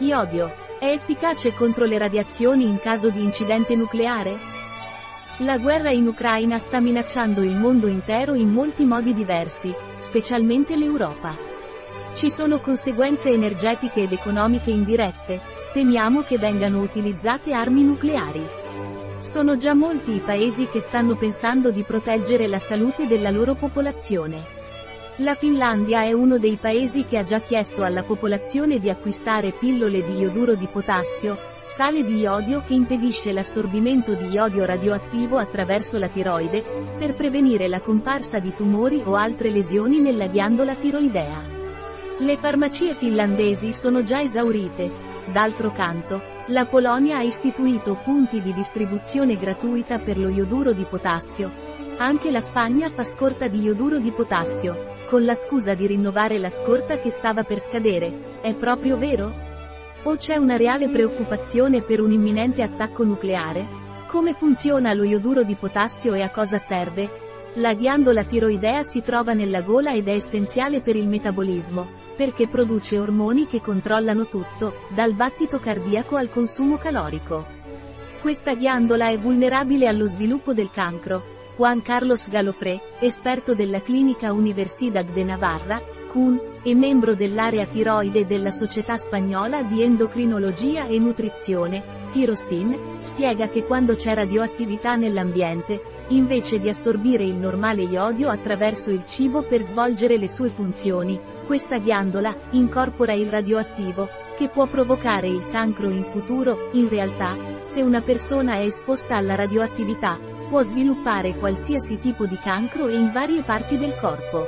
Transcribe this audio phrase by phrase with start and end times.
[0.00, 0.54] Iodio.
[0.78, 4.36] È efficace contro le radiazioni in caso di incidente nucleare?
[5.38, 11.36] La guerra in Ucraina sta minacciando il mondo intero in molti modi diversi, specialmente l'Europa.
[12.14, 15.40] Ci sono conseguenze energetiche ed economiche indirette,
[15.72, 18.46] temiamo che vengano utilizzate armi nucleari.
[19.18, 24.57] Sono già molti i paesi che stanno pensando di proteggere la salute della loro popolazione.
[25.20, 30.04] La Finlandia è uno dei paesi che ha già chiesto alla popolazione di acquistare pillole
[30.04, 36.06] di ioduro di potassio, sale di iodio che impedisce l'assorbimento di iodio radioattivo attraverso la
[36.06, 36.62] tiroide,
[36.96, 41.42] per prevenire la comparsa di tumori o altre lesioni nella ghiandola tiroidea.
[42.20, 44.88] Le farmacie finlandesi sono già esaurite.
[45.32, 51.66] D'altro canto, la Polonia ha istituito punti di distribuzione gratuita per lo ioduro di potassio,
[51.98, 56.48] anche la Spagna fa scorta di ioduro di potassio, con la scusa di rinnovare la
[56.48, 58.40] scorta che stava per scadere.
[58.40, 59.32] È proprio vero?
[60.04, 63.66] O c'è una reale preoccupazione per un imminente attacco nucleare?
[64.06, 67.26] Come funziona lo ioduro di potassio e a cosa serve?
[67.54, 72.96] La ghiandola tiroidea si trova nella gola ed è essenziale per il metabolismo, perché produce
[72.98, 77.57] ormoni che controllano tutto, dal battito cardiaco al consumo calorico.
[78.20, 81.22] Questa ghiandola è vulnerabile allo sviluppo del cancro,
[81.56, 88.50] Juan Carlos Galofré, esperto della Clínica Universidad de Navarra, CUN, e membro dell'area tiroide della
[88.50, 96.68] Società Spagnola di Endocrinologia e Nutrizione, Tirosin, spiega che quando c'è radioattività nell'ambiente, invece di
[96.68, 103.12] assorbire il normale iodio attraverso il cibo per svolgere le sue funzioni, questa ghiandola incorpora
[103.12, 104.08] il radioattivo,
[104.38, 109.34] che può provocare il cancro in futuro, in realtà, se una persona è esposta alla
[109.34, 110.16] radioattività,
[110.48, 114.46] può sviluppare qualsiasi tipo di cancro e in varie parti del corpo.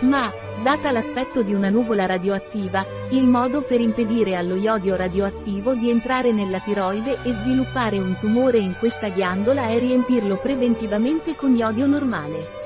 [0.00, 0.32] Ma,
[0.62, 6.32] data l'aspetto di una nuvola radioattiva, il modo per impedire allo iodio radioattivo di entrare
[6.32, 12.58] nella tiroide e sviluppare un tumore in questa ghiandola è riempirlo preventivamente con iodio normale.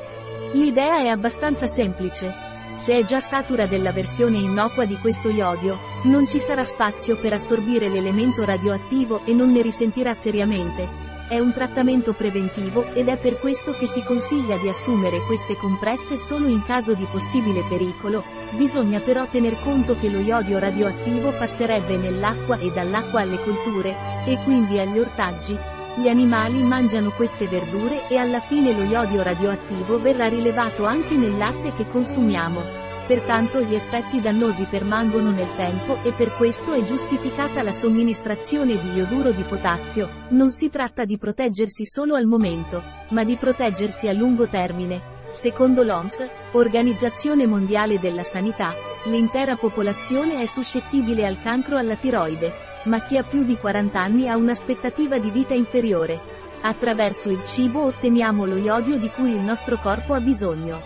[0.53, 2.44] L'idea è abbastanza semplice.
[2.75, 7.33] Se è già satura della versione innocua di questo iodio, non ci sarà spazio per
[7.33, 13.39] assorbire l'elemento radioattivo e non ne risentirà seriamente, è un trattamento preventivo, ed è per
[13.39, 19.01] questo che si consiglia di assumere queste compresse solo in caso di possibile pericolo, bisogna
[19.01, 23.97] però tener conto che lo iodio radioattivo passerebbe nell'acqua e dall'acqua alle colture,
[24.27, 25.74] e quindi agli ortaggi.
[25.97, 31.37] Gli animali mangiano queste verdure e alla fine lo iodio radioattivo verrà rilevato anche nel
[31.39, 32.83] latte che consumiamo.
[33.07, 38.95] Pertanto gli effetti dannosi permangono nel tempo e per questo è giustificata la somministrazione di
[38.95, 44.13] ioduro di potassio, non si tratta di proteggersi solo al momento, ma di proteggersi a
[44.13, 45.13] lungo termine.
[45.29, 48.73] Secondo l'OMS, Organizzazione Mondiale della Sanità,
[49.05, 52.53] l'intera popolazione è suscettibile al cancro alla tiroide,
[52.85, 56.43] ma chi ha più di 40 anni ha un'aspettativa di vita inferiore.
[56.63, 60.81] Attraverso il cibo otteniamo lo iodio di cui il nostro corpo ha bisogno.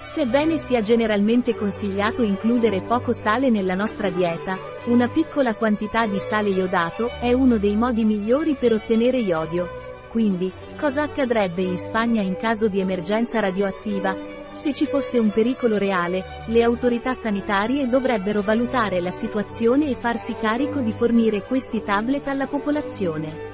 [0.00, 6.48] Sebbene sia generalmente consigliato includere poco sale nella nostra dieta, una piccola quantità di sale
[6.48, 9.68] iodato è uno dei modi migliori per ottenere iodio.
[10.08, 14.41] Quindi, cosa accadrebbe in Spagna in caso di emergenza radioattiva?
[14.52, 20.36] Se ci fosse un pericolo reale, le autorità sanitarie dovrebbero valutare la situazione e farsi
[20.38, 23.50] carico di fornire questi tablet alla popolazione.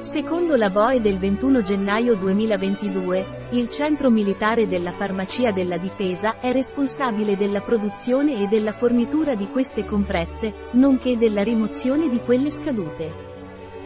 [0.00, 6.52] Secondo la BOE del 21 gennaio 2022, il Centro Militare della Farmacia della Difesa è
[6.52, 13.33] responsabile della produzione e della fornitura di queste compresse, nonché della rimozione di quelle scadute.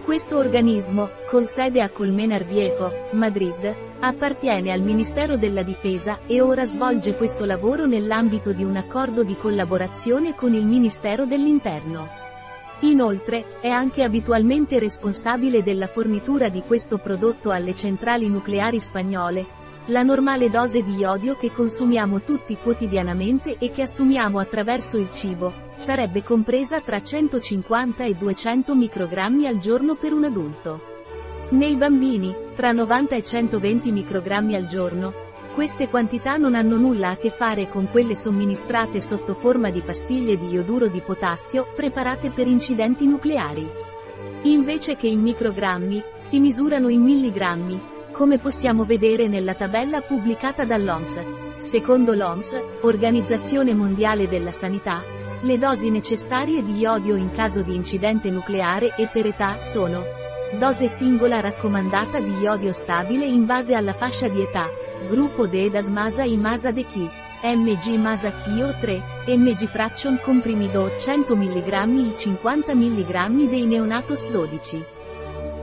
[0.09, 6.65] Questo organismo, con sede a Colmenar Viejo, Madrid, appartiene al Ministero della Difesa e ora
[6.65, 12.09] svolge questo lavoro nell'ambito di un accordo di collaborazione con il Ministero dell'Interno.
[12.81, 19.58] Inoltre, è anche abitualmente responsabile della fornitura di questo prodotto alle centrali nucleari spagnole.
[19.91, 25.51] La normale dose di iodio che consumiamo tutti quotidianamente e che assumiamo attraverso il cibo,
[25.73, 30.79] sarebbe compresa tra 150 e 200 microgrammi al giorno per un adulto.
[31.51, 35.15] Nei bambini, tra 90 e 120 microgrammi al giorno,
[35.55, 40.37] queste quantità non hanno nulla a che fare con quelle somministrate sotto forma di pastiglie
[40.37, 43.67] di ioduro di potassio, preparate per incidenti nucleari.
[44.43, 51.59] Invece che in microgrammi, si misurano in milligrammi, come possiamo vedere nella tabella pubblicata dall'OMS.
[51.59, 55.05] Secondo l'OMS, Organizzazione Mondiale della Sanità,
[55.43, 60.03] le dosi necessarie di iodio in caso di incidente nucleare e per età sono
[60.59, 64.67] Dose singola raccomandata di iodio stabile in base alla fascia di età,
[65.09, 67.09] Gruppo de Edad Masa y Masa de Chi.
[67.41, 74.98] MG Masachio 3, MG Fraction comprimido 100 mg i 50 mg dei Neonatos 12.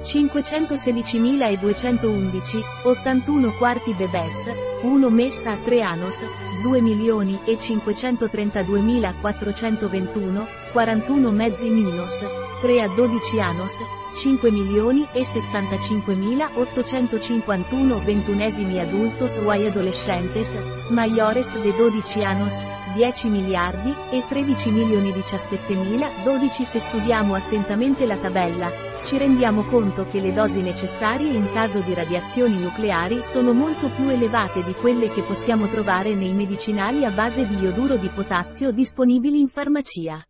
[0.06, 4.48] 516.211, 81 quarti bebès,
[4.84, 6.24] 1 messa a 3 anos,
[6.62, 12.24] 2 milioni e 532.421, 41 mezzi minus,
[12.66, 13.80] 3 a 12 annos,
[14.12, 20.58] 5 milioni e 65.851 ventunesimi adultos y adolescentes,
[20.90, 22.60] maiores de 12 annos,
[22.96, 28.72] 10 miliardi e 13 milioni 17.012 se studiamo attentamente la tabella,
[29.04, 34.10] ci rendiamo conto che le dosi necessarie in caso di radiazioni nucleari sono molto più
[34.10, 39.40] elevate di quelle che possiamo trovare nei medicinali a base di ioduro di potassio disponibili
[39.40, 40.26] in farmacia.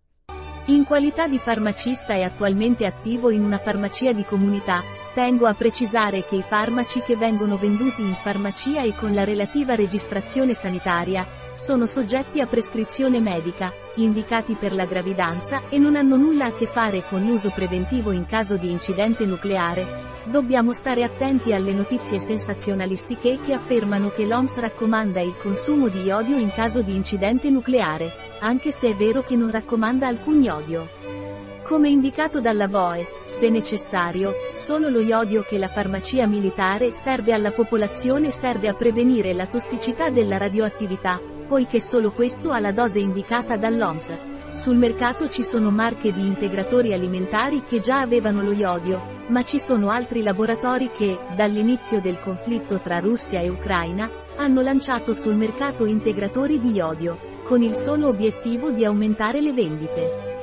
[0.68, 4.82] In qualità di farmacista e attualmente attivo in una farmacia di comunità,
[5.16, 9.74] tengo a precisare che i farmaci che vengono venduti in farmacia e con la relativa
[9.74, 16.48] registrazione sanitaria, sono soggetti a prescrizione medica, indicati per la gravidanza e non hanno nulla
[16.48, 20.14] a che fare con l'uso preventivo in caso di incidente nucleare.
[20.26, 26.38] Dobbiamo stare attenti alle notizie sensazionalistiche che affermano che l'OMS raccomanda il consumo di iodio
[26.38, 31.35] in caso di incidente nucleare, anche se è vero che non raccomanda alcun iodio.
[31.66, 37.50] Come indicato dalla BOE, se necessario, solo lo iodio che la farmacia militare serve alla
[37.50, 43.58] popolazione serve a prevenire la tossicità della radioattività, poiché solo questo ha la dose indicata
[43.58, 44.14] dall'OMS.
[44.52, 49.58] Sul mercato ci sono marche di integratori alimentari che già avevano lo iodio, ma ci
[49.58, 55.86] sono altri laboratori che, dall'inizio del conflitto tra Russia e Ucraina, hanno lanciato sul mercato
[55.86, 60.35] integratori di iodio, con il solo obiettivo di aumentare le vendite.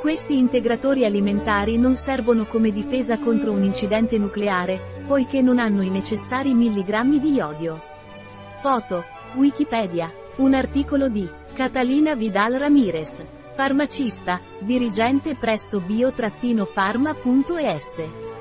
[0.00, 5.90] Questi integratori alimentari non servono come difesa contro un incidente nucleare, poiché non hanno i
[5.90, 7.82] necessari milligrammi di iodio.
[8.60, 9.04] Foto.
[9.34, 10.12] Wikipedia.
[10.36, 16.26] Un articolo di Catalina Vidal Ramirez, farmacista, dirigente presso bio-pharma.es.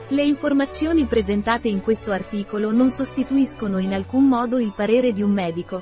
[0.09, 5.31] Le informazioni presentate in questo articolo non sostituiscono in alcun modo il parere di un
[5.31, 5.81] medico.